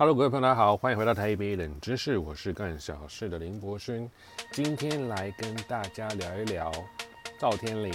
[0.00, 4.10] Hello，各位朋友，大家好，欢迎回到台北冷知识，我是干小事的林博勋，
[4.50, 6.72] 今天来跟大家聊一聊
[7.38, 7.92] 赵天麟。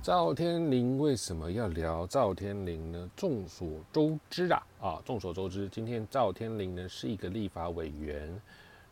[0.00, 3.10] 赵天麟为什么要聊赵天麟呢？
[3.16, 8.40] 众所周知啊，啊，众所周知，今天赵天麟呢是一个立法委员。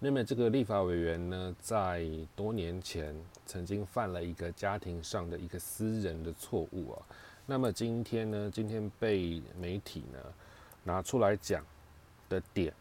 [0.01, 3.12] 那么这个立法委员呢，在多年前
[3.45, 7.02] 曾经犯了一个家庭上的一个私人的错误啊。
[7.47, 10.19] 那么今天呢，今天被媒体呢
[10.84, 11.65] 拿出来讲
[12.29, 12.73] 的点，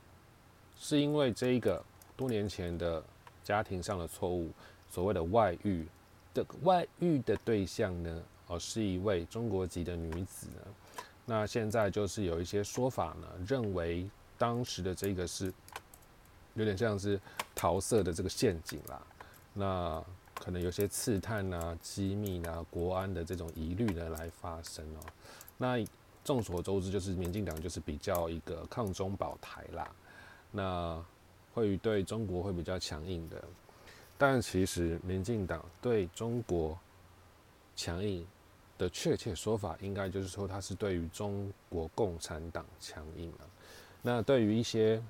[0.78, 1.84] 是因为这一个
[2.16, 3.04] 多年前的
[3.44, 4.52] 家庭上的错误，
[4.88, 5.88] 所谓的外遇
[6.36, 10.62] 的外遇的对象呢，哦，是一位中国籍的女子呢。
[11.26, 15.52] 那现在就是有一些说法呢，认为当时的这个是。
[16.58, 17.20] 有点像是
[17.56, 19.02] 桃色的这个陷阱啦，
[19.54, 20.04] 那
[20.34, 25.00] 可能有些刺探啊、机密啊、国安的这种疑虑呢来发生哦。
[25.58, 25.78] 那
[26.24, 29.90] 众所周知，就是民进党就是比较一个抗中保台啦，
[30.52, 31.02] 那
[31.54, 33.42] 会对中国会比较强硬的。
[34.18, 36.78] 但其实民进党对中国
[37.76, 38.26] 强硬
[38.80, 43.46] 的确切说法，应该就是说它是对于中国共产党强硬啊。
[44.02, 45.02] 那对于一些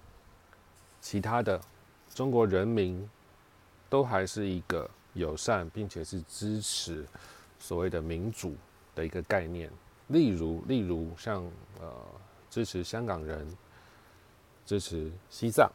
[1.00, 1.62] 其他的
[2.14, 3.09] 中国人民
[3.90, 7.06] 都还是一个友善，并且是支持
[7.59, 8.56] 所谓的民主
[8.94, 9.72] 的一个概念。
[10.08, 11.44] 例如，例如像
[11.80, 11.92] 呃
[12.50, 13.48] 支持香港人，
[14.66, 15.72] 支持西藏，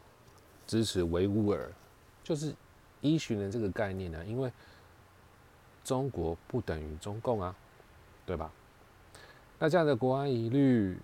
[0.66, 1.70] 支持维吾尔，
[2.22, 2.54] 就是
[3.00, 4.24] 依循的这个概念呢。
[4.24, 4.52] 因为
[5.84, 7.54] 中国不等于中共啊，
[8.26, 8.50] 对吧？
[9.58, 10.98] 那这样的国安疑虑，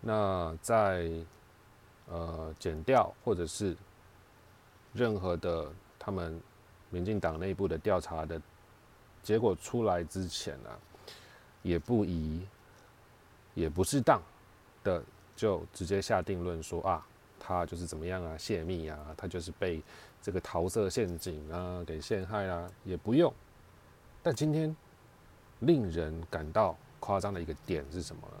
[0.00, 1.10] 那在。
[2.08, 3.76] 呃，减掉或者是
[4.92, 5.68] 任何的
[5.98, 6.40] 他们
[6.88, 8.40] 民进党内部的调查的
[9.24, 10.70] 结果出来之前呢，
[11.62, 12.46] 也不宜
[13.54, 14.22] 也不适当
[14.84, 15.02] 的
[15.34, 17.04] 就直接下定论说啊，
[17.40, 19.82] 他就是怎么样啊，泄密啊，他就是被
[20.22, 23.34] 这个桃色陷阱啊给陷害啊，也不用。
[24.22, 24.74] 但今天
[25.58, 28.36] 令人感到夸张的一个点是什么呢？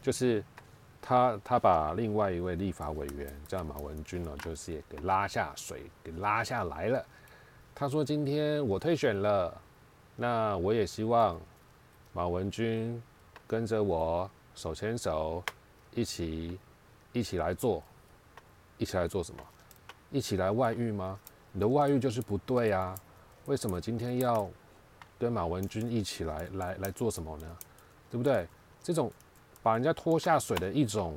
[0.00, 0.44] 就是。
[1.04, 7.04] 他他把另外一位立法委员叫马文君呢，就是也给拉下水，给拉下来了。
[7.74, 9.60] 他说：“今天我退选了，
[10.14, 11.40] 那我也希望
[12.12, 13.02] 马文君
[13.48, 15.42] 跟着我手牵手，
[15.92, 16.56] 一起
[17.12, 17.82] 一起来做，
[18.78, 19.42] 一起来做什么？
[20.12, 21.18] 一起来外遇吗？
[21.50, 22.94] 你的外遇就是不对啊！
[23.46, 24.48] 为什么今天要
[25.18, 27.56] 跟马文君一起来来来做什么呢？
[28.08, 28.46] 对不对？
[28.80, 29.10] 这种。”
[29.62, 31.16] 把人家拖下水的一种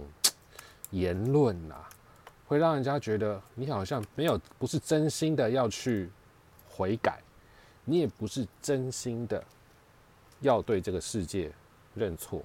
[0.91, 1.89] 言论啊，
[2.47, 6.11] 会让人家觉得你好像没有不是真心的要去
[6.69, 7.19] 悔改，
[7.83, 9.43] 你也不是真心的
[10.41, 11.51] 要对这个世界
[11.95, 12.43] 认错，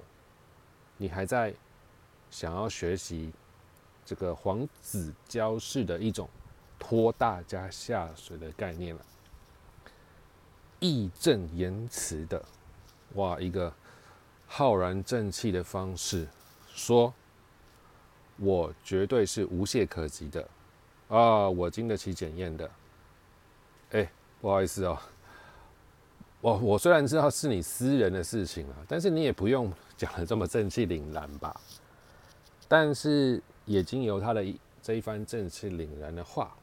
[0.97, 1.53] 你还在
[2.31, 3.31] 想要学习
[4.03, 6.27] 这个黄子佼式的一种
[6.79, 9.05] 拖大家下水的概念了，
[10.79, 12.43] 义正言辞的，
[13.13, 13.71] 哇一个。
[14.53, 16.27] 浩然正气的方式
[16.67, 17.13] 说
[18.35, 20.45] ：“我绝对是无懈可击的
[21.07, 22.69] 啊，我经得起检验的。”
[23.91, 24.11] 哎，
[24.41, 24.99] 不好意思哦，
[26.41, 31.55] 我我虽然知道是你私人的事情啊，但是你也不用 讲的这么正气凛然吧？
[32.67, 34.43] 但是也经由他的
[34.81, 36.53] 这一番正气凛然的话，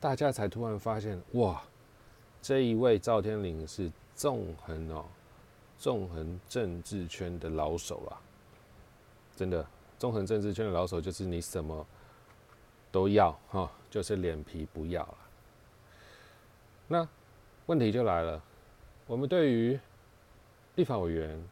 [0.00, 1.62] 大家才突然发现，哇，
[2.42, 5.04] 这一位赵天林是纵横哦。
[5.78, 8.20] 纵横政治圈的老手啊，
[9.36, 9.66] 真的，
[9.98, 11.86] 纵横政治圈的老手就是你什么
[12.90, 15.18] 都要哈，就是脸皮不要了。
[16.88, 17.08] 那
[17.66, 18.42] 问题就来了，
[19.06, 19.78] 我们对于
[20.76, 21.42] 立法委员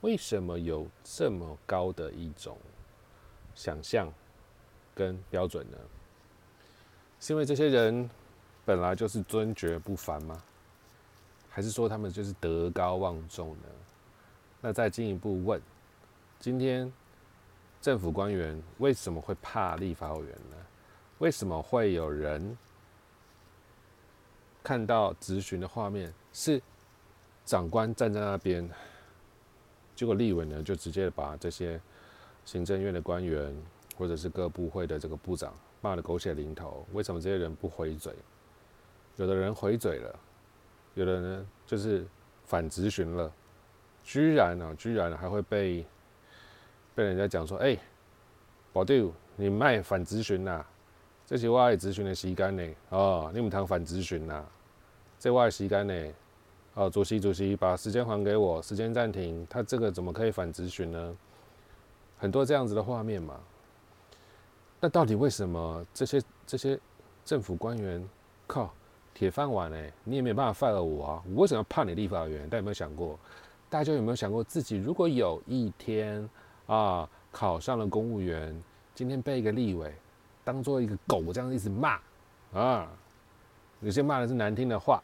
[0.00, 2.56] 为什么有这么高的一种
[3.54, 4.12] 想象
[4.94, 5.78] 跟标准呢？
[7.18, 8.08] 是因为这些人
[8.64, 10.42] 本来就是尊爵不凡吗？
[11.56, 13.68] 还是说他们就是德高望重呢？
[14.60, 15.58] 那再进一步问，
[16.38, 16.92] 今天
[17.80, 20.56] 政府官员为什么会怕立法委员呢？
[21.16, 22.54] 为什么会有人
[24.62, 26.60] 看到质询的画面是
[27.46, 28.68] 长官站在那边，
[29.94, 31.80] 结果立委呢就直接把这些
[32.44, 33.56] 行政院的官员
[33.96, 36.86] 或者是各部会的这个部长骂得狗血淋头？
[36.92, 38.14] 为什么这些人不回嘴？
[39.16, 40.20] 有的人回嘴了。
[40.96, 42.04] 有的人就是
[42.46, 43.30] 反咨询了，
[44.02, 45.86] 居然呢，居然还会被
[46.94, 47.78] 被人家讲说：“哎，
[48.72, 50.64] 宝弟，你卖反咨询呐？
[51.26, 52.74] 这些话也咨询的吸干呢？
[52.88, 54.42] 哦，你们谈反咨询呐？
[55.18, 56.12] 这外吸干呢？
[56.72, 59.46] 哦，主席，主席，把时间还给我，时间暂停。
[59.50, 61.16] 他这个怎么可以反咨询呢？
[62.16, 63.38] 很多这样子的画面嘛。
[64.80, 66.78] 那到底为什么这些这些
[67.22, 68.02] 政府官员
[68.46, 68.72] 靠
[69.16, 69.76] 铁饭碗呢？
[70.04, 71.22] 你也没办法 fire 我啊！
[71.34, 72.46] 我为什么要怕你立法员？
[72.50, 73.18] 大家有没有想过？
[73.70, 76.28] 大家有没有想过自己如果有一天
[76.66, 78.62] 啊考上了公务员，
[78.94, 79.90] 今天被一个立委
[80.44, 81.98] 当做一个狗这样一直骂
[82.52, 82.86] 啊？
[83.80, 85.02] 有些骂的是难听的话，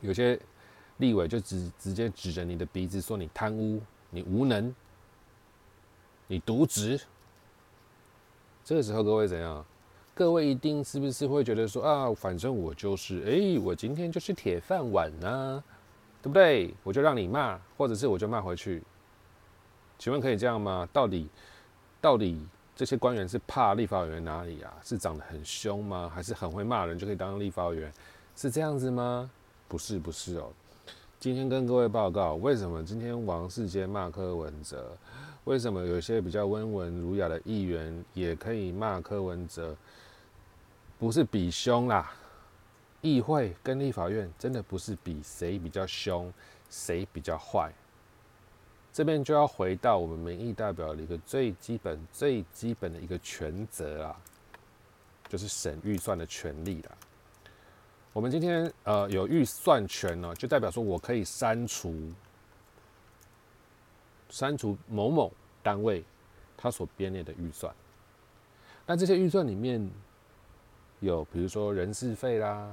[0.00, 0.40] 有些。
[0.96, 3.80] 立委就直直接指着你的鼻子说你贪污，
[4.10, 4.74] 你无能，
[6.26, 7.00] 你渎职。
[8.62, 9.64] 这个时候各位怎样？
[10.20, 15.64] 各位一定是不是会觉得说啊，反正我就是，哎，我今天就是铁饭碗呢，
[16.20, 16.74] 对不对？
[16.82, 18.82] 我就让你骂，或者是我就骂回去。
[19.98, 20.86] 请问可以这样吗？
[20.92, 21.26] 到底
[22.02, 22.38] 到底
[22.76, 24.70] 这些官员是怕立法委员哪里啊？
[24.84, 26.12] 是长得很凶吗？
[26.14, 27.90] 还是很会骂人就可以当立法委员？
[28.36, 29.30] 是这样子吗？
[29.68, 30.52] 不是，不是哦。
[31.18, 34.94] 今天跟各位报告，为什么今天王世坚骂柯文哲？
[35.44, 39.74] 为什么有些比较温文儒雅的议员也可以骂柯文哲？
[41.00, 42.12] 不是比凶啦，
[43.00, 46.30] 议会跟立法院真的不是比谁比较凶，
[46.68, 47.72] 谁比较坏。
[48.92, 54.20] 这边就要回到我们民意代表的一个最基本、最基本的一个权责啊，
[55.26, 56.90] 就是审预算的权利啦。
[58.12, 62.12] 我们今天呃有预算权呢，就代表说我可以删除
[64.28, 65.32] 删除某某
[65.62, 66.04] 单位
[66.58, 67.74] 他所编列的预算。
[68.84, 69.90] 那这些预算里面
[71.00, 72.72] 有，比如说人事费啦，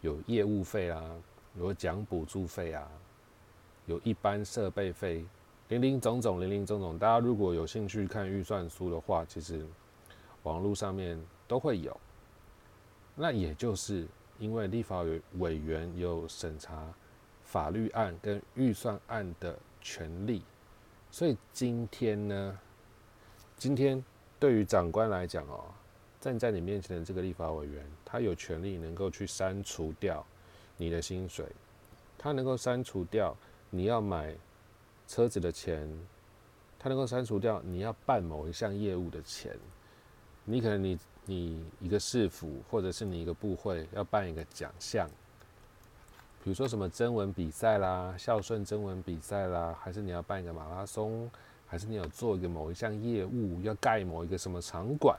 [0.00, 1.02] 有业务费啦，
[1.54, 2.86] 有奖补助费啊，
[3.86, 5.24] 有一般设备费，
[5.68, 6.98] 零零总总，零零总总。
[6.98, 9.64] 大家如果有兴趣看预算书的话，其实
[10.42, 11.96] 网络上面都会有。
[13.14, 14.06] 那也就是。
[14.38, 16.92] 因为立法委委员有审查
[17.42, 20.42] 法律案跟预算案的权利，
[21.10, 22.58] 所以今天呢，
[23.56, 24.04] 今天
[24.38, 25.64] 对于长官来讲哦，
[26.26, 30.24] 站在你面前的这个立法委员，他有权利能够去删除掉
[30.76, 31.46] 你的薪水，
[32.18, 33.36] 他能够删除掉
[33.70, 34.34] 你要买
[35.06, 35.88] 车子的钱，
[36.78, 39.56] 他能够删除掉你要办某一项业务的钱，
[40.44, 40.98] 你可能你。
[41.28, 45.08] 你一个市府，或者是你一个部会要办一个奖项，
[46.44, 51.28] 比如说什么征文比赛啦、孝顺征文比赛啦，还是你要办一个马拉松，
[51.66, 55.18] 还是你有做一个某一项业务，要盖某一个什么场馆，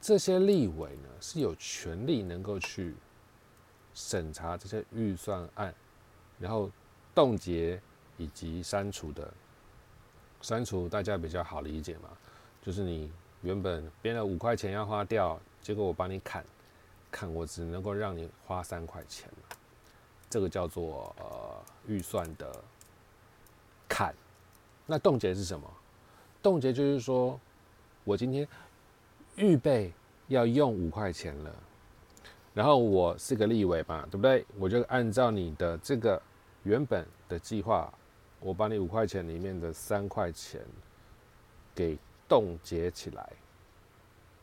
[0.00, 2.94] 这些立委呢是有权利能够去
[3.94, 5.74] 审查这些预算案，
[6.38, 6.70] 然后
[7.14, 7.80] 冻结
[8.16, 9.32] 以及删除的。
[10.40, 12.10] 删除大家比较好理解嘛，
[12.62, 13.10] 就是你。
[13.42, 16.44] 原本编了五块钱要花掉，结果我帮你砍，
[17.10, 19.30] 砍我只能够让你花三块钱
[20.28, 21.56] 这个叫做呃
[21.86, 22.54] 预算的
[23.88, 24.14] 砍。
[24.84, 25.66] 那冻结是什么？
[26.42, 27.40] 冻结就是说
[28.04, 28.46] 我今天
[29.36, 29.92] 预备
[30.28, 31.54] 要用五块钱了，
[32.54, 34.44] 然后我是个立委嘛，对不对？
[34.58, 36.20] 我就按照你的这个
[36.62, 37.92] 原本的计划，
[38.40, 40.60] 我把你五块钱里面的三块钱
[41.74, 41.98] 给。
[42.30, 43.32] 冻结起来，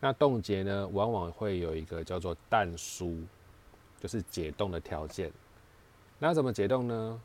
[0.01, 3.17] 那冻结呢，往往会有一个叫做但书，
[3.97, 5.31] 就是解冻的条件。
[6.19, 7.21] 那怎么解冻呢？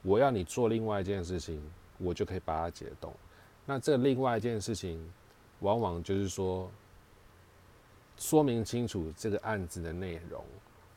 [0.00, 1.62] 我要你做另外一件事情，
[1.98, 3.12] 我就可以把它解冻。
[3.66, 4.98] 那这另外一件事情，
[5.60, 6.70] 往往就是说，
[8.16, 10.44] 说明清楚这个案子的内容，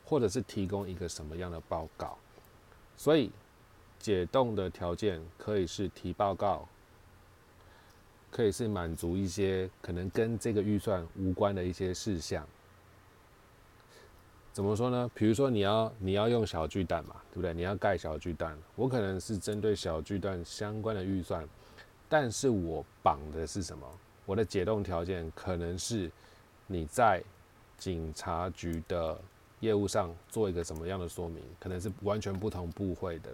[0.04, 2.18] 或者是提供一个什么样的报告。
[2.96, 3.30] 所以，
[3.98, 6.66] 解冻的条件可以是提报告。
[8.30, 12.46] 可以是满足一些可能跟这个预算无关的一些事项。
[14.52, 15.10] 怎么说呢？
[15.14, 17.54] 比如说你要你要用小巨蛋嘛，对不对？
[17.54, 21.48] 你要盖小巨蛋，我可能是针对小巨蛋相关的预算，
[22.06, 23.90] 但是我绑的是什么？
[24.28, 26.12] 我的解冻条件可能是
[26.66, 27.24] 你在
[27.78, 29.18] 警察局的
[29.60, 31.42] 业务上做一个什么样的说明？
[31.58, 33.30] 可能是完全不同部会的，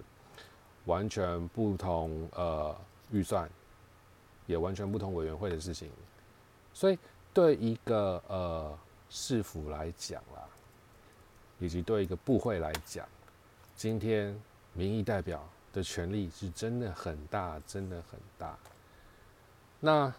[0.85, 2.73] 完全不同呃
[3.11, 3.51] 预算。
[4.47, 5.91] 也完全不同委员会的事情，
[6.75, 6.99] 所以
[7.33, 10.47] 对一个呃市府来讲啦，
[11.59, 13.09] 以及对一个部会来讲，
[13.75, 14.39] 今天
[14.75, 18.55] 民意代表的权力是真的很大，真的很大。
[19.81, 20.13] 那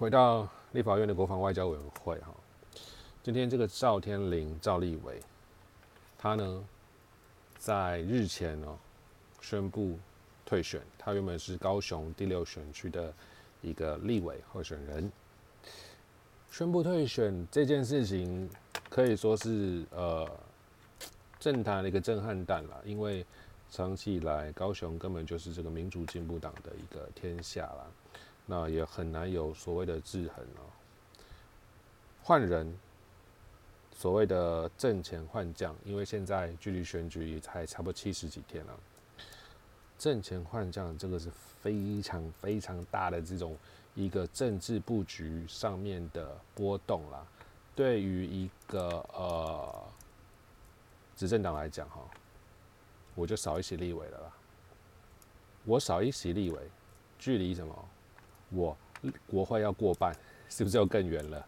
[0.00, 2.34] 回到立法院的国防外交委员会哈，
[3.22, 5.20] 今天这个赵天麟赵立伟，
[6.16, 6.64] 他呢
[7.58, 8.78] 在日前哦
[9.42, 9.98] 宣布。
[10.46, 13.14] 退选，他原本是高雄第六选区的
[13.62, 15.12] 一个立委候选人，
[16.50, 18.50] 宣布退选这件事情
[18.88, 20.28] 可以说是呃
[21.38, 23.24] 政坛的一个震撼弹啦，因为
[23.70, 27.86] 长期以来高雄根本就是这个民主进步党的一个天下啦，
[28.50, 30.66] 那也很难有所谓的制衡哦。
[32.20, 32.76] 换人，
[33.92, 38.76] 所谓的挣钱换将，因为现在距离选举也才差不多七十几天了，
[39.96, 41.30] 挣钱换将这个是
[41.62, 43.56] 非常非常大的这种
[43.94, 47.24] 一个政治布局上面的波动啦。
[47.76, 49.84] 对于一个呃
[51.16, 52.00] 执政党来讲，哈，
[53.14, 54.32] 我就少一席立委了啦。
[55.64, 56.60] 我少一席立委，
[57.16, 57.88] 距离什么？
[58.50, 58.76] 我
[59.26, 60.14] 国会要过半，
[60.48, 61.46] 是不是要更远了？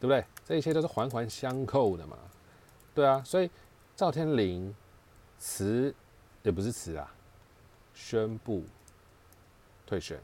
[0.00, 0.24] 对不对？
[0.46, 2.16] 这一切都是环环相扣的嘛。
[2.94, 3.50] 对啊，所以
[3.94, 4.74] 赵天麟
[5.38, 5.94] 辞
[6.42, 7.12] 也不是辞啊，
[7.94, 8.64] 宣布
[9.86, 10.18] 退选，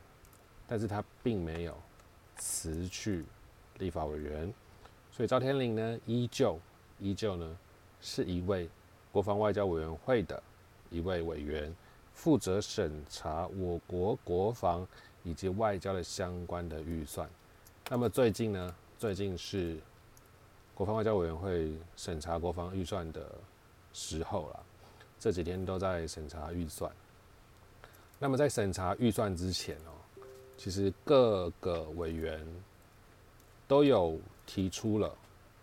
[0.67, 1.77] 但是他并没有
[2.37, 3.25] 辞去
[3.79, 4.53] 立法委员，
[5.11, 6.59] 所以赵天麟呢，依旧
[6.99, 7.59] 依旧呢，
[8.01, 8.69] 是一位
[9.13, 10.43] 国防外交委员会的
[10.91, 11.75] 一位委员，
[12.13, 14.87] 负责审查我国国防
[15.25, 17.29] 以及外交的相关的预算。
[17.91, 18.75] 那么最近呢？
[18.97, 19.77] 最近是
[20.75, 23.27] 国防外交委员会审查国防预算的
[23.93, 24.65] 时候了，
[25.19, 26.91] 这几天都在审查预算。
[28.19, 29.93] 那么在审查预算之前哦，
[30.57, 32.47] 其实各个委员
[33.67, 35.15] 都有提出了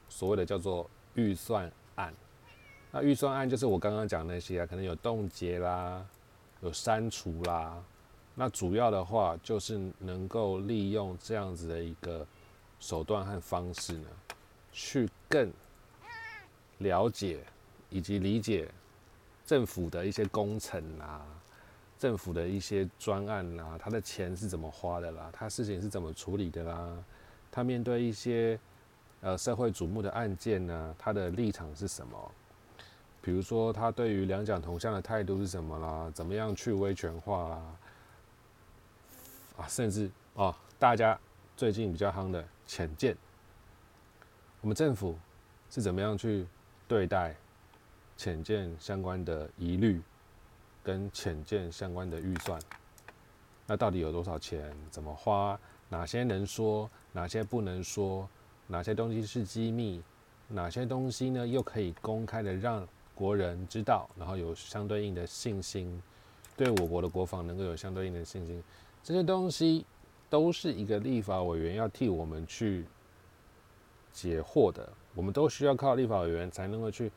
[0.10, 2.14] 所谓的叫做预算案。
[2.92, 6.06] 那预算案就是我刚刚讲那些啊，可能有冻结啦，
[6.62, 7.82] 有删除啦。
[8.42, 12.26] 那主要的话就是能够利用这样子的一个。
[12.80, 14.08] 手段和方式呢，
[14.72, 15.54] 去更
[16.80, 17.42] 了解
[17.92, 18.68] 以及理解
[19.46, 21.24] 政府的一些工程啊，
[22.00, 26.98] 政府的一些专案啊，他的钱是怎么花的啦，他事情是怎么处理的啦，
[27.52, 28.60] 他面对一些
[29.20, 32.32] 呃社会瞩目的案件呢，他的立场是什么？
[33.22, 36.12] 比如说他对于两蒋同向的态度是什么啦？
[36.16, 37.62] 怎么样去威权化啦？
[39.58, 41.20] 啊，甚至啊，大家
[41.56, 42.44] 最近比较夯的。
[42.68, 43.18] 浅见，
[44.62, 45.20] 我们政府
[45.70, 46.48] 是怎么样去
[46.88, 47.36] 对待
[48.16, 50.02] 浅见相关的疑虑，
[50.82, 52.58] 跟浅见相关的预算？
[53.68, 54.74] 那到底有多少钱？
[54.90, 55.60] 怎么花？
[55.90, 56.90] 哪些能说？
[57.12, 58.26] 哪些不能说？
[58.68, 60.02] 哪些东西是机密？
[60.48, 61.46] 哪些东西呢？
[61.46, 66.02] 又可以公开的让国人知道，然后有相对应的信心，
[66.56, 68.64] 对我国的国防能够有相对应的信心？
[69.04, 69.86] 这些东西。
[70.32, 72.86] 都是一个立法委员要替我们去
[74.14, 77.12] 解惑的，我们都需要靠立法委员才能够去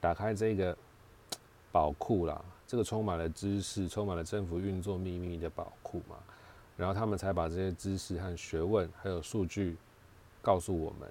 [0.00, 0.78] 打开这个
[1.72, 6.16] 宝库啦，这个充满了知识、充满了政府运作秘密的宝库嘛，
[6.76, 9.76] 然后他们才把这些知识和学问还有数据
[10.40, 11.08] 告诉我们，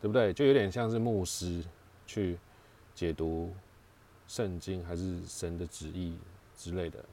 [0.00, 0.32] 对不对？
[0.32, 1.64] 就有点像是牧师
[2.06, 2.38] 去
[2.94, 3.52] 解读
[4.28, 6.16] 圣经还是神的旨意
[6.56, 7.04] 之类的。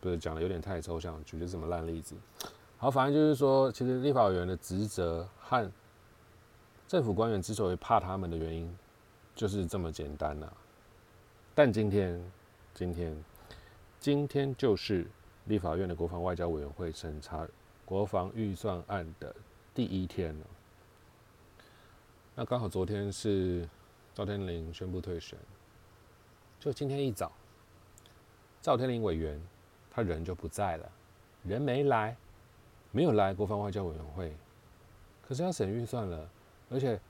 [0.00, 2.16] 不是讲的有点太抽象，举的什么烂例子？
[2.78, 5.70] 好，反正就是说，其实立法委员的职责和
[6.88, 8.74] 政府官员之所以怕他们的原因，
[9.34, 10.50] 就是这么简单呐。
[11.54, 12.18] 但今天，
[12.72, 13.24] 今天，
[13.98, 15.06] 今天就是
[15.44, 17.46] 立法院的国防外交委员会审查
[17.84, 19.36] 国防预算案的
[19.74, 20.46] 第一天了。
[22.34, 23.68] 那刚好昨天是
[24.14, 25.38] 赵天麟宣布退选，
[26.58, 27.30] 就今天一早，
[28.62, 29.38] 赵天麟委员。
[30.02, 30.92] 人就不在了，
[31.44, 32.16] 人没来，
[32.92, 34.32] 没有来国防外交委员会，
[35.26, 36.28] 可是要审预算了，
[36.70, 37.00] 而且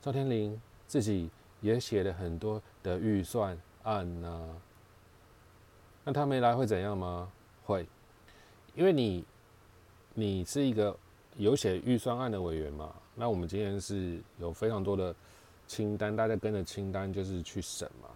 [0.00, 4.60] 赵天林自己也写了很多的预算案呢。
[6.04, 7.30] 那他没来会怎样吗？
[7.64, 7.86] 会，
[8.74, 9.24] 因为你
[10.14, 10.96] 你是一个
[11.36, 12.94] 有写预算案的委员嘛。
[13.14, 15.14] 那我们今天是有非常多的
[15.66, 18.08] 清单，大家跟着清单就是去审嘛。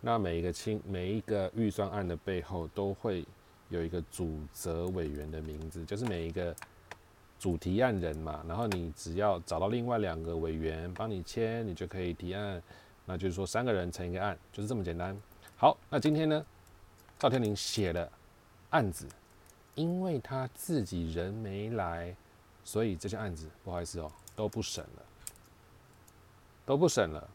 [0.00, 3.24] 那每一个清每一个预算案的背后都会。
[3.70, 6.54] 有一个主责委员的名字，就是每一个
[7.38, 8.44] 主提案人嘛。
[8.46, 12.60] 然后你只要找到另外两个委员帮你签，你就可以提案。
[13.06, 15.16] 那就是说三个人成一个案，就是这么简单。
[15.56, 16.44] 好，那今天呢，
[17.18, 18.10] 赵天林写了
[18.70, 19.06] 案子，
[19.76, 22.14] 因为他自己人没来，
[22.64, 25.02] 所以这些案子不好意思哦，都不审了，
[26.66, 27.28] 都不审了。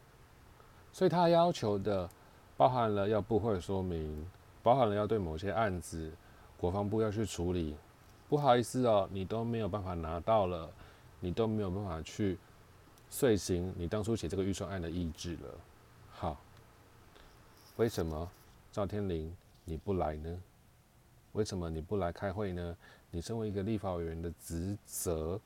[0.91, 2.09] 所以他要求的
[2.57, 4.29] 包含了要部会说明，
[4.61, 6.11] 包含了要对某些案子。
[6.57, 7.75] 国防部要去处理，
[8.27, 10.71] 不好意思哦，你都没有办法拿到了，
[11.19, 12.37] 你都没有办法去
[13.09, 15.59] 遂行你当初写这个预算案的意志了。
[16.11, 16.37] 好，
[17.75, 18.29] 为什么
[18.71, 19.31] 赵天林
[19.63, 20.41] 你不来呢？
[21.33, 22.77] 为什么你不来开会呢？
[23.11, 25.39] 你身为一个立法委员的职责，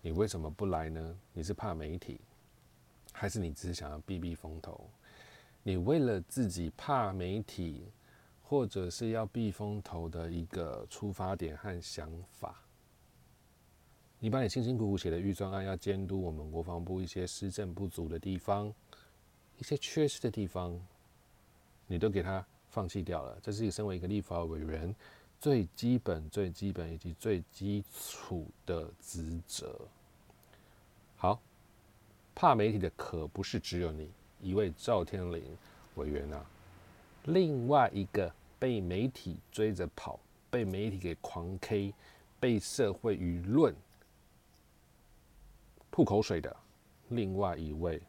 [0.00, 1.16] 你为什么不来呢？
[1.32, 2.20] 你是怕媒体？
[3.12, 4.88] 还是你只是想要避避风头？
[5.62, 7.84] 你为了自己怕媒体，
[8.52, 12.60] 或者是要避风头的一个出发点和想法，
[14.18, 18.70] 你把你辛辛苦苦写的预算案，要监督我们国防部一些施政不足的地方，
[19.56, 20.78] 一些缺失的地方，
[21.86, 23.38] 你都给他放弃掉了。
[23.42, 24.94] 这是你身为一个立法委员
[25.40, 29.80] 最基本、最基本以及最基础的职责。
[31.16, 31.40] 好，
[32.34, 34.10] 怕媒体的可不是只有你。
[34.42, 35.42] 一位赵天林
[35.94, 36.44] 委员啊，
[37.24, 38.30] 另外一个
[38.62, 41.92] 被媒体追着跑、被媒体给狂 K、
[42.38, 43.74] 被社会舆论
[45.90, 46.56] 吐口水的
[47.08, 48.00] 另外一位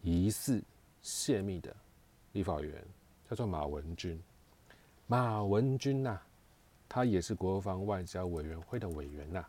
[0.00, 0.64] 疑似
[1.02, 1.76] 泄密的
[2.32, 2.82] 立法员，
[3.28, 4.18] 叫做马文君。
[5.06, 6.18] 马文君呐，
[6.88, 9.44] 他也是国防外交委员会的委员呐，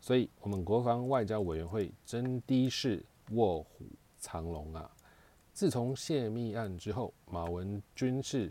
[0.00, 3.84] 所以我们国防外交委员会真的是卧虎
[4.16, 4.90] 藏龙啊。
[5.52, 8.50] 自从泄密案之后，马文君是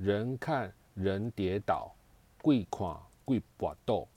[0.00, 1.94] 人看人跌倒，
[2.40, 4.08] 跪垮跪搏斗，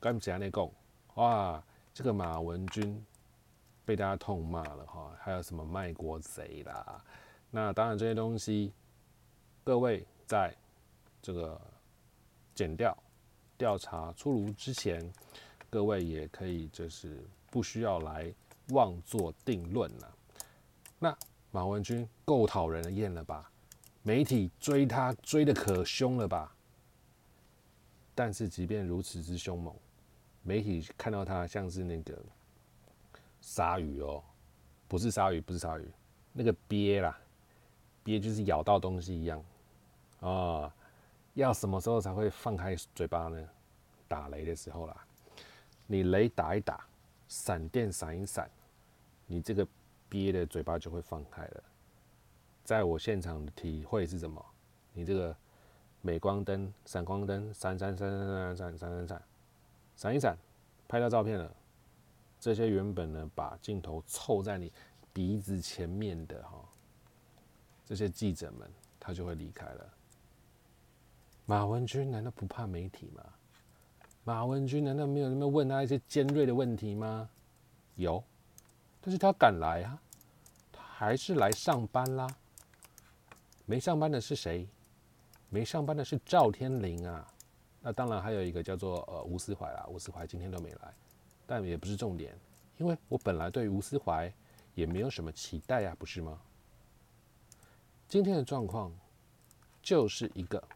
[0.00, 0.70] 干起来那讲，
[1.16, 3.04] 哇，这个马文君
[3.84, 7.04] 被大家痛骂了哈，还有什么卖国贼啦？
[7.50, 8.72] 那当然这些东西，
[9.62, 10.56] 各位在
[11.20, 11.60] 这个
[12.54, 12.96] 剪掉
[13.58, 15.12] 调查出炉之前，
[15.68, 18.32] 各位也可以就是不需要来
[18.70, 20.14] 妄作定论了。
[20.98, 21.14] 那。
[21.50, 23.50] 马文君够讨人厌了吧？
[24.08, 26.50] 媒体追他追的可凶了吧？
[28.14, 29.76] 但是即便如此之凶猛，
[30.42, 32.18] 媒体看到他像是那个
[33.42, 34.24] 鲨鱼哦，
[34.88, 35.86] 不是鲨鱼，不是鲨鱼，
[36.32, 37.20] 那个鳖啦，
[38.02, 39.44] 鳖就是咬到东西一样
[40.20, 40.74] 啊。
[41.34, 43.46] 要什么时候才会放开嘴巴呢？
[44.08, 45.06] 打雷的时候啦，
[45.86, 46.82] 你雷打一打，
[47.28, 48.50] 闪电闪一闪，
[49.26, 49.68] 你这个。
[50.10, 51.62] 憋的嘴巴就会放开了。
[52.68, 54.44] 在我现场的体会是什么？
[54.92, 55.34] 你这个
[56.02, 59.22] 镁光灯、闪光灯闪闪闪闪闪闪闪闪闪
[59.96, 60.36] 闪一闪，
[60.86, 61.50] 拍到照片了。
[62.38, 64.70] 这些原本呢把镜头凑在你
[65.14, 66.62] 鼻子前面的哈，
[67.86, 69.94] 这些记者们他就会离开了。
[71.46, 73.24] 马文君难道不怕媒体吗？
[74.24, 77.30] 马文君难道没有那么问他一些尖锐的问题吗？
[77.96, 78.22] 有。
[79.00, 79.98] 但是他敢来啊，
[80.70, 82.28] 他还是来上班啦。
[83.68, 84.66] 没上班的是谁？
[85.50, 87.30] 没上班的是赵天林啊。
[87.82, 90.94] 那当然还有一个叫做呃吴思怀啦，吴思怀今天都没来，
[91.46, 92.34] 但也不是重点，
[92.78, 94.32] 因为我本来对吴思怀
[94.74, 96.40] 也没有什么期待呀，不是吗？
[98.08, 98.90] 今天的状况
[99.82, 100.66] 就是一个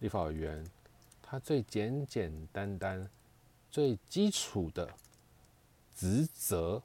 [0.00, 0.68] 立法委员，
[1.22, 3.08] 他最简简单单、
[3.70, 4.92] 最基础的
[5.94, 6.82] 职责。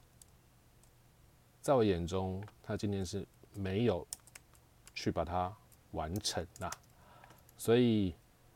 [1.60, 4.06] 在我眼中，他今天是没有
[4.94, 5.54] 去把它
[5.92, 6.70] 完成啊，
[7.58, 8.14] 所以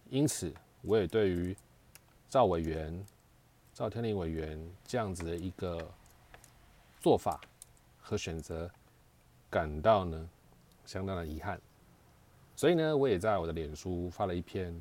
[0.09, 1.57] 因此我也对于
[2.29, 3.05] 赵委员、
[3.75, 5.91] 赵天麟委员这样子的一个
[7.01, 7.41] 做法
[8.01, 8.71] 和选择
[9.51, 10.29] 感到呢
[10.85, 11.61] 相当的遗憾，
[12.57, 14.75] 所以呢，我也在我的脸书发了一篇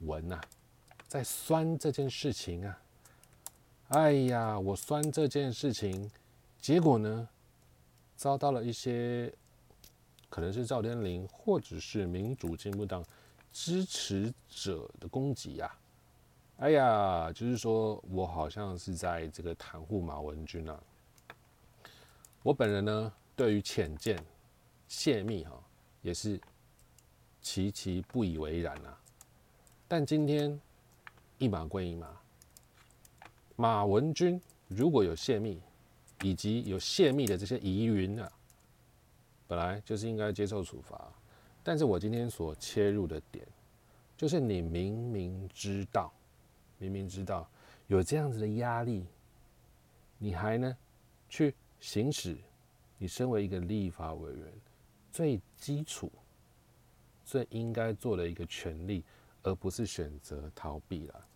[0.00, 0.40] 文呐，
[1.06, 2.78] 在酸这件事情啊，
[3.88, 6.10] 哎呀，我酸这件事情。
[6.58, 7.28] 结果呢，
[8.16, 9.32] 遭到了一些
[10.28, 13.04] 可能是赵天麟或者是民主进步党
[13.52, 15.74] 支持者的攻击呀。
[16.58, 20.82] 哎呀，就是说我好像是在这个袒护马文君啊。
[22.42, 24.18] 我本人呢，对于浅见
[24.88, 25.52] 泄密哈，
[26.00, 26.40] 也是
[27.42, 28.98] 其其不以为然啊。
[29.86, 30.58] 但今天
[31.38, 32.08] 一码归一码，
[33.56, 35.60] 马文君如果有泄密，
[36.22, 38.32] 以及有泄密的这些疑云啊，
[39.46, 41.12] 本来就是应该接受处罚，
[41.62, 43.46] 但是我今天所切入的点，
[44.16, 46.12] 就是你明明知道，
[46.78, 47.48] 明明知道
[47.86, 49.06] 有这样子的压力，
[50.18, 50.76] 你还呢
[51.28, 52.36] 去行使
[52.98, 54.52] 你身为一个立法委员
[55.12, 56.10] 最基础、
[57.24, 59.04] 最应该做的一个权利，
[59.42, 61.26] 而不是选择逃避了。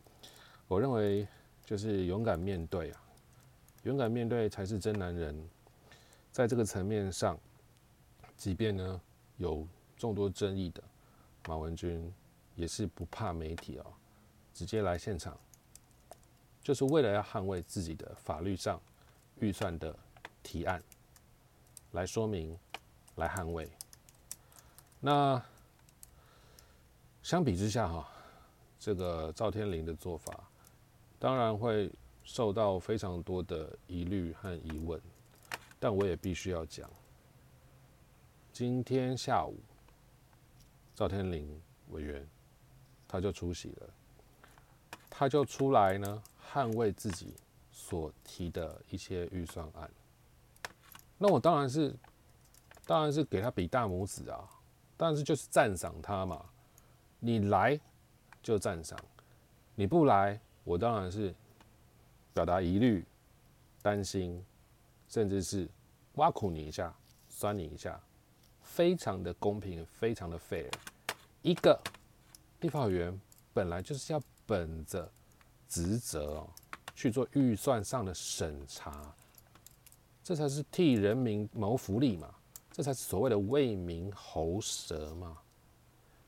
[0.67, 1.27] 我认为
[1.65, 3.03] 就是勇敢面对啊。
[3.85, 5.49] 勇敢面对才是真男人。
[6.31, 7.39] 在这个层面上，
[8.41, 8.99] 即便呢
[9.37, 10.83] 有众多争议的
[11.47, 12.11] 马文君，
[12.57, 13.85] 也是不怕媒体哦，
[14.55, 15.39] 直接来现场，
[16.63, 18.81] 就是为了要捍卫自己的法律上
[19.41, 19.95] 预算的
[20.43, 20.83] 提案，
[21.93, 22.59] 来说明，
[23.17, 23.71] 来捍卫。
[25.01, 25.43] 那
[27.23, 28.09] 相比之下哈，
[28.79, 30.49] 这个赵天麟的做法，
[31.19, 31.93] 当然会。
[32.23, 35.01] 受到非常多的疑虑和疑问，
[35.81, 36.89] 但我也必须要讲，
[38.61, 39.59] 今天下午
[40.95, 41.59] 赵天林
[41.93, 42.29] 委员
[43.09, 43.89] 他就出席了，
[45.09, 47.33] 他就出来呢捍卫自己
[47.73, 49.91] 所提的一些预算案。
[51.17, 51.97] 那我当然是，
[52.85, 54.47] 当然是给他比大拇指啊，
[54.95, 56.45] 但是就是赞赏他嘛。
[57.19, 57.81] 你来
[58.43, 59.01] 就赞赏，
[59.75, 61.35] 你不来，我当然是
[62.35, 63.07] 表达疑虑、
[63.81, 64.45] 担心，
[65.09, 65.67] 甚至是
[66.17, 66.95] 挖苦你一下、
[67.31, 67.99] 酸你一下，
[68.81, 70.67] 非常的公平，非常的 fair。
[71.43, 71.79] 一个
[72.61, 73.21] 立法委员
[73.53, 75.07] 本来就是要本着
[75.69, 76.43] 职责
[76.95, 79.15] 去做预算上的审查。
[80.25, 82.35] 这才是替人民谋福利嘛，
[82.73, 85.37] 这才是所谓的为民喉舌嘛。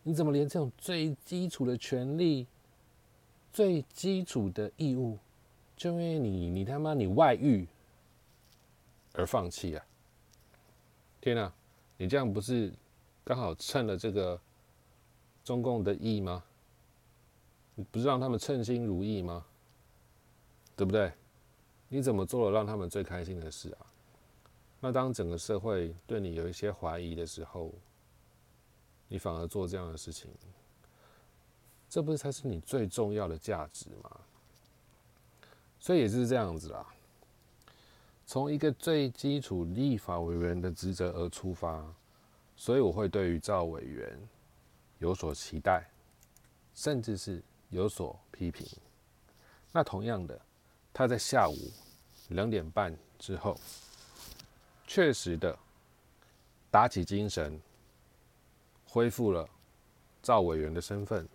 [0.03, 2.47] 你怎么连这种最基础的权利、
[3.51, 5.19] 最基础的义务，
[5.75, 7.67] 就因为你你他妈你外遇
[9.15, 9.83] 而放弃啊？
[11.19, 11.51] 天哪，
[12.03, 12.75] 你这样不是
[13.23, 14.37] 刚好趁了这个
[15.45, 16.43] 中共的意吗？
[17.77, 19.47] 你不是让他们称心如意吗？
[20.75, 21.13] 对不对？
[21.89, 23.87] 你怎么做了让他们最开心的事啊？
[24.81, 27.71] 那当整个社会对你有一些怀疑的时候，
[29.07, 30.29] 你反而做这样的事情，
[31.89, 34.11] 这不是才是你最重要的价值吗？
[35.79, 36.85] 所以也是这样子啦。
[38.33, 41.85] 从一个最基础立法委员的职责而出发，
[42.57, 44.19] 所以我会对于赵委员
[45.01, 45.87] 有所期待，
[46.75, 48.67] 甚至是有所批评。
[49.71, 50.41] 那同样的，
[50.95, 51.55] 他在下午
[52.29, 53.55] 两点半之后。
[54.87, 55.55] 确实的，
[56.71, 57.61] 打起精神，
[58.87, 59.47] 恢复了
[60.23, 61.29] 赵委员的身份，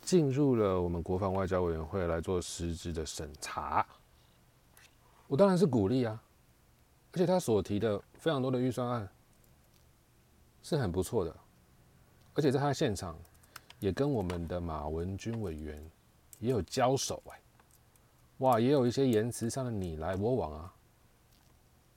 [0.00, 3.86] 进入了我们国防外交委员会来做实质的审查。
[5.26, 6.22] 我当然是鼓励啊，
[7.12, 9.08] 而且他所提的非常多的预算案
[10.62, 11.36] 是很不错的，
[12.34, 13.18] 而且在他现场
[13.80, 15.82] 也跟我们的马文君委员
[16.38, 17.40] 也有交手哎，
[18.38, 20.74] 哇，也有一些言辞上的你来我往啊，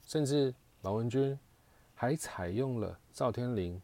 [0.06, 0.54] 甚至。
[0.80, 1.36] 马文君
[1.92, 3.82] 还采用了赵天麟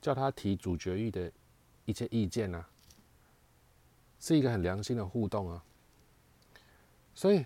[0.00, 1.30] 叫他提主决议的
[1.84, 2.64] 一些意见呢，
[4.20, 5.64] 是一个很良心的互动啊。
[7.12, 7.44] 所以，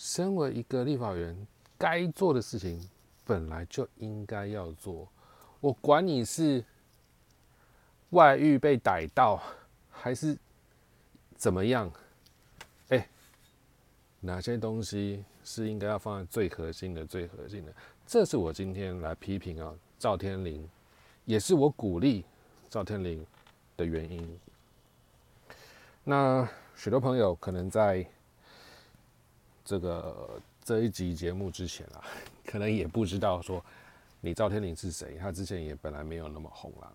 [0.00, 2.88] 身为一个立法员，该做的事情
[3.26, 5.06] 本来就应该要做。
[5.60, 6.64] 我管你是
[8.08, 9.42] 外遇被逮到，
[9.90, 10.34] 还是
[11.36, 11.92] 怎么样，
[12.88, 13.06] 哎，
[14.20, 15.22] 哪些东西？
[15.44, 17.72] 是应该要放在最核心的、最核心的。
[18.06, 20.66] 这是我今天来批评啊赵天林，
[21.26, 22.24] 也是我鼓励
[22.70, 23.26] 赵天林
[23.76, 24.40] 的原因。
[26.04, 28.06] 那许多朋友可能在
[29.64, 32.04] 这个这一集节目之前啊，
[32.44, 33.64] 可能也不知道说
[34.20, 36.92] 你赵天麟是谁，他之前也本来没有那么红啦，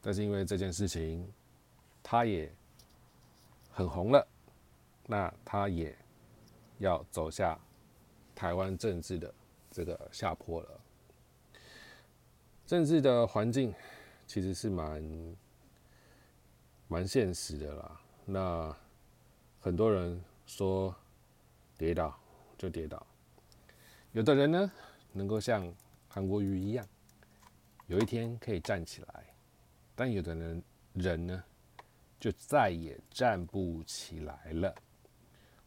[0.00, 1.26] 但是因为这件事情，
[2.02, 2.52] 他也
[3.72, 4.26] 很红了，
[5.06, 5.96] 那他也。
[6.78, 7.56] 要走下
[8.34, 9.32] 台湾政治的
[9.70, 10.68] 这个下坡了。
[12.66, 13.72] 政治的环境
[14.26, 15.36] 其实是蛮
[16.88, 18.00] 蛮现实的啦。
[18.24, 18.76] 那
[19.60, 20.94] 很多人说
[21.76, 22.16] 跌倒
[22.56, 23.04] 就跌倒，
[24.12, 24.72] 有的人呢
[25.12, 25.72] 能够像
[26.08, 26.86] 韩国瑜一样，
[27.86, 29.24] 有一天可以站起来，
[29.94, 31.44] 但有的人人呢
[32.20, 34.74] 就再也站不起来了。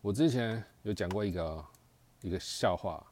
[0.02, 1.66] 我之前有讲过一个
[2.22, 3.06] 一个笑话，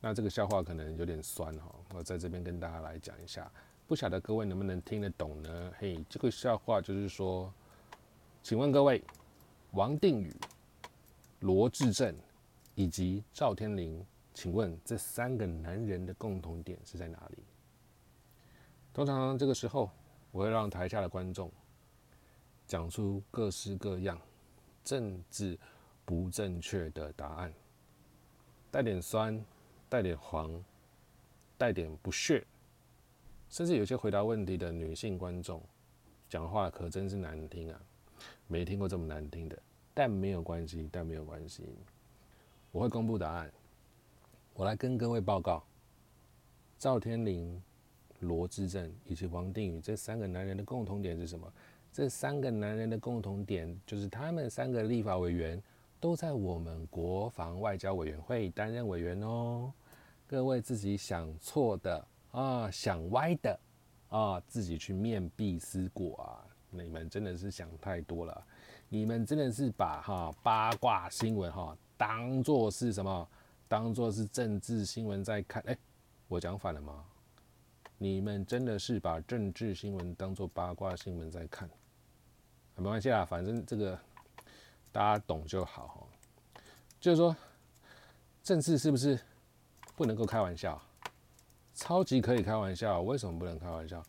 [0.00, 3.50] 那这个笑话可能有点酸哈，我在这边跟大家来讲一下，
[3.86, 5.72] 不晓得各位能不能听得懂呢？
[5.78, 7.52] 嘿，这个笑话就是说，
[8.42, 9.02] 请问各位，
[9.72, 10.34] 王定宇、
[11.40, 12.14] 罗志正
[12.74, 14.04] 以及赵天林，
[14.34, 17.42] 请问这三个男人的共同点是在哪里？
[18.92, 19.90] 通常这个时候，
[20.30, 21.50] 我会让台下的观众
[22.66, 24.20] 讲出各式各样
[24.84, 25.58] 政治。
[26.02, 27.54] 不正确的答案，
[28.68, 29.40] 带点酸，
[29.88, 30.60] 带点黄，
[31.56, 32.44] 带点不屑，
[33.48, 35.62] 甚至有些回答问题的女性观众
[36.28, 37.80] 讲话可真是难听啊！
[38.48, 39.56] 没听过这么难听的，
[39.94, 41.62] 但没有关系，但没有关系，
[42.72, 43.50] 我会公布答案。
[44.54, 45.62] 我来跟各位报告：
[46.78, 47.60] 赵天麟、
[48.20, 51.52] 罗志正以及王定宇这三个男人的共同点是什么？
[51.92, 55.62] 这三个男人的共同点就是他们三个立法委员。
[56.02, 59.70] 都在我们国防外交委员会担任委员哦。
[60.26, 63.60] 各位自己想错的啊，想歪的
[64.08, 66.40] 啊，自己去面壁思过啊。
[66.70, 68.46] 你们真的是想太多了，
[68.88, 73.28] 你们真的是把哈八卦新闻哈当做是什么
[73.68, 75.62] 当做是政治新闻在看。
[75.66, 75.76] 哎，
[76.28, 77.04] 我讲反了吗？
[77.98, 81.68] 你们真的是把政治新闻当做八卦新闻在看？
[82.76, 84.00] 没关系啦，反正这个
[84.90, 86.08] 大家懂就好。
[86.98, 87.36] 就是说，
[88.42, 89.20] 政治是不是
[89.94, 90.80] 不能够开玩笑？
[91.74, 94.02] 超级可以开玩笑，为什么不能开玩笑？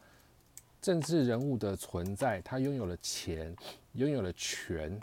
[0.82, 3.54] 政治人物的存在，他拥有了钱，
[3.96, 4.98] 拥有了权，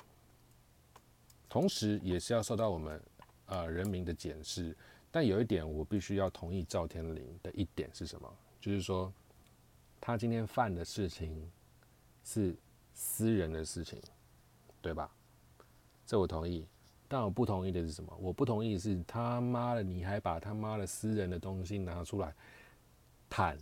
[1.49, 3.03] 同时也是要受到我们
[3.47, 4.77] 呃人民的检视。
[5.11, 8.31] 但有一点，我必须要同意赵天林的一点是什么？
[8.61, 9.13] 就是说，
[10.01, 11.51] 他今天犯的事情
[12.23, 12.55] 是
[12.93, 13.99] 私人的事情，
[14.83, 15.11] 对吧？
[16.07, 16.67] 这我同意。
[17.11, 18.15] 但我不同意的是什么？
[18.21, 22.35] 我不同意是他妈的，你还把他妈的私人的东西拿出来
[23.31, 23.57] 谈？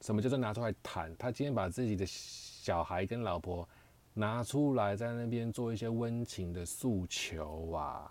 [0.00, 1.12] 什么叫做拿出来谈？
[1.16, 3.68] 他今天把自己的小孩跟老婆
[4.14, 8.10] 拿出来，在那边做一些温情的诉求啊，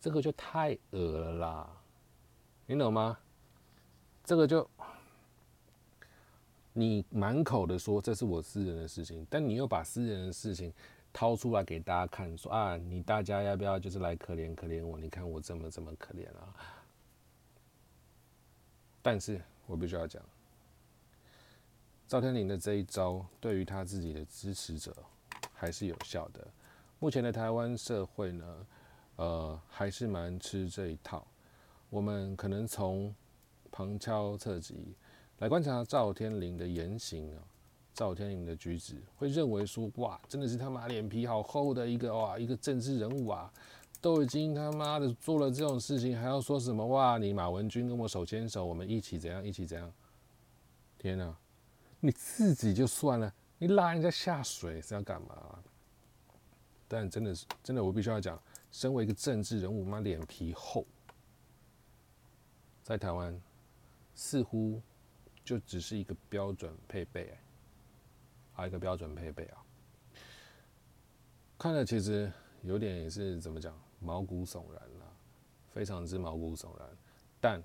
[0.00, 1.82] 这个就太恶了啦！
[2.64, 3.18] 你懂吗？
[4.24, 4.66] 这个就
[6.72, 10.72] 你满口的说这是我私人的事情，但你又把私人的事情。
[11.12, 14.96] 掏出来给大家看，说啊，你大家要不要就是来可怜可怜我？
[14.96, 16.54] 你看我这么这么可怜啊！
[19.02, 20.22] 但是我必须要讲，
[22.10, 24.92] 赵天麟的这一招对于他自己的支持者
[25.54, 26.44] 还是有效的。
[26.98, 28.66] 目前的台湾社会呢，
[29.14, 31.24] 呃，还是蛮吃这一套。
[31.88, 33.14] 我们可能从
[33.70, 34.96] 旁敲侧击
[35.38, 37.44] 来观察赵天麟的言行啊。
[37.94, 43.48] 赵天麟的举止会认为说，哇，真的是他妈脸皮好厚的一个哇，一个政治人物啊，
[44.00, 47.18] 都已经他妈的做了这种事情，还要说什么哇？
[47.18, 49.92] 你马文君跟我手牵手，我们一起怎样，一起怎样？
[50.98, 51.36] 天哪，
[52.00, 55.62] 你自己就算了，你拉人家下水是要干嘛？
[56.88, 58.40] 但真的是真的，我必须要讲，
[58.72, 60.84] 身为一个政治人物，妈脸皮厚，
[62.82, 63.40] 在台湾
[64.14, 64.80] 似乎
[65.44, 67.40] 就只是一个标准配备哎。
[68.52, 69.64] 还有一个标准配备啊，
[71.56, 72.30] 看了其实
[72.62, 75.16] 有点也是怎么讲，毛骨悚然了，
[75.72, 76.88] 非常之毛骨悚然。
[77.40, 77.62] 但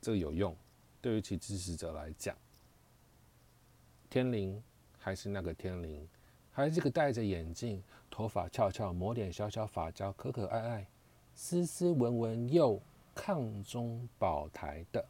[0.00, 0.56] 这个有用，
[1.02, 2.34] 对于其支持者来讲，
[4.10, 4.62] 天灵
[4.98, 6.08] 还是那个天灵，
[6.50, 10.86] 还是个戴着眼镜、头发翘翘、抹点小小发胶、可可爱爱、
[11.34, 12.80] 斯斯文文又
[13.14, 15.06] 抗中保台的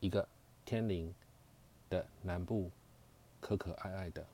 [0.00, 0.26] 一个
[0.64, 1.14] 天灵
[1.88, 2.70] 的南部
[3.40, 4.26] 可可爱爱的。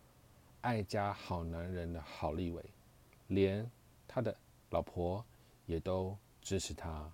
[0.63, 2.65] 爱家好男人的好立伟，
[3.29, 3.71] 连
[4.07, 4.35] 他的
[4.71, 5.25] 老婆
[5.67, 7.11] 也都支持他。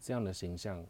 [0.00, 0.84] 这样的形象，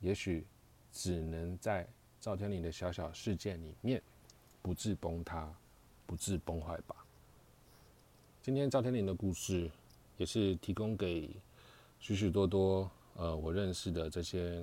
[0.00, 0.46] 也许
[0.92, 1.86] 只能在
[2.20, 4.02] 赵天林的小小事件里面
[4.60, 5.50] 不致崩塌，
[6.06, 6.94] 不致崩坏吧。
[8.42, 9.70] 今天赵天林的故事，
[10.18, 11.30] 也是提供给
[11.98, 14.62] 许许多多呃我认识的这些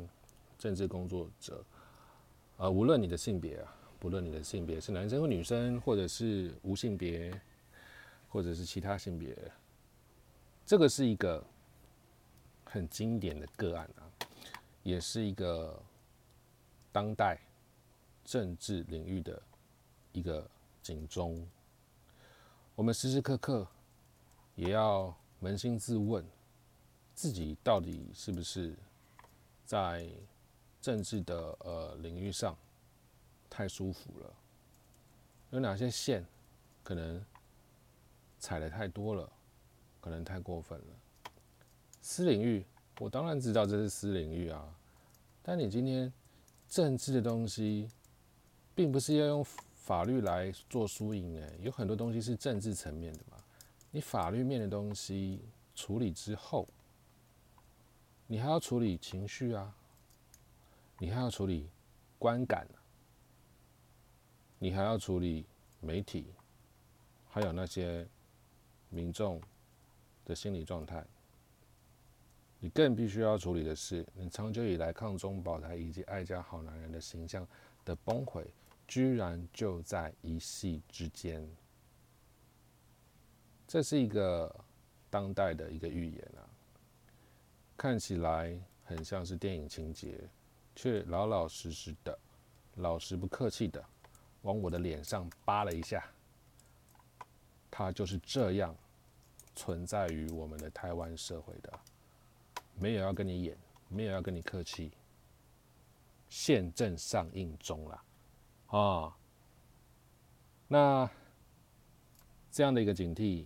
[0.60, 1.64] 政治工作者，
[2.58, 3.74] 呃，无论你的性别啊。
[4.00, 7.32] 不论你的性别是男生或女生，或者是无性别，
[8.30, 9.36] 或者是其他性别，
[10.68, 11.44] 这个是一个
[12.64, 14.06] 很经典的个案啊，
[14.84, 15.82] 也是一个
[16.92, 17.40] 当代
[18.28, 19.42] 政治领域的
[20.12, 20.46] 一个
[20.84, 21.48] 警钟。
[22.76, 23.66] 我们时时刻刻
[24.56, 26.24] 也要扪心自问，
[27.16, 28.76] 自己到底是不是
[29.64, 30.08] 在
[30.82, 32.54] 政治的呃领域上。
[33.50, 34.34] 太舒服了，
[35.52, 36.24] 有哪些线
[36.84, 37.24] 可能
[38.40, 39.32] 踩的太多了，
[40.02, 40.86] 可能太过分了。
[42.02, 42.66] 私领域，
[43.00, 44.78] 我当然知道这是私领域啊，
[45.42, 46.12] 但你今天
[46.68, 47.90] 政治的东西，
[48.78, 53.36] 并不是要用法律来做输赢诶，有很多东西是政治层面的嘛。
[53.90, 55.42] 你法律面的东西
[55.74, 56.68] 处理之后，
[58.28, 59.76] 你还要处理情绪啊，
[61.00, 61.68] 你还要处理
[62.20, 62.68] 观感。
[64.60, 65.48] 你还要处理
[65.80, 66.32] 媒体，
[67.30, 68.08] 还有那些
[68.90, 69.42] 民众
[70.24, 71.04] 的心理状态。
[72.60, 77.48] 你更必须要处理的是，你长久以来抗中保台以及爱家好男人的形象
[77.86, 78.52] 的崩毁，
[78.88, 81.48] 居然就在一夕之间。
[83.68, 84.54] 这是一个
[85.10, 86.48] 当代的一个预言啊，
[87.76, 90.18] 看起来很像是电影情节，
[90.76, 92.18] 却老老实实的、
[92.76, 93.84] 老实不客气的。
[94.44, 96.10] 往我的脸上扒了一下，
[97.70, 98.74] 他就是这样
[99.56, 101.80] 存在于我们的台湾社会的，
[102.80, 103.58] 没有要跟你演，
[103.90, 104.94] 没有要跟你客气，
[106.30, 108.02] 现正上映中了
[108.68, 109.16] 啊！
[110.68, 111.10] 那
[112.52, 113.46] 这样的一个警惕，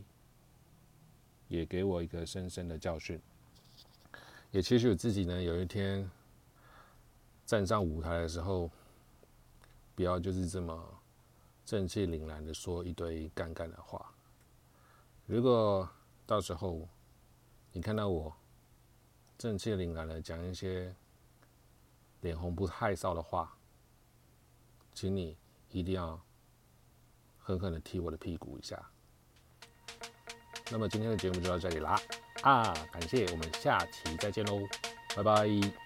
[1.48, 3.22] 也给我一个深深的教训。
[4.52, 6.10] 也其实我自己呢，有一天
[7.46, 8.70] 站上舞台的时候，
[9.96, 11.00] 不要就是这么
[11.66, 14.14] 正气凛然的说一堆干干的话。
[15.26, 15.88] 如果
[16.26, 16.88] 到时候
[17.72, 18.36] 你看到我
[19.38, 20.94] 正气凛然的讲一些
[22.22, 23.56] 脸红不害臊的话，
[24.94, 25.38] 请你
[25.70, 26.22] 一定要
[27.40, 28.82] 狠狠的踢我的屁股一下。
[30.70, 32.00] 那么今天的节目就到这里啦，
[32.44, 34.60] 啊，感谢，我们下期再见喽，
[35.16, 35.81] 拜拜。